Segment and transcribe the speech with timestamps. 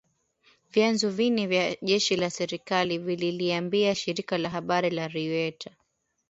[0.73, 5.73] vyanzo vine vya jeshi la serikali vililiambia shirika la habari la Reuter